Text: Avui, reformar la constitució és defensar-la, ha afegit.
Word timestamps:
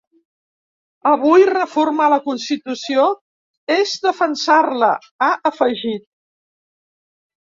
Avui, 1.09 1.43
reformar 1.49 2.07
la 2.13 2.17
constitució 2.23 3.03
és 3.75 3.93
defensar-la, 4.07 4.89
ha 5.25 5.29
afegit. 5.51 6.09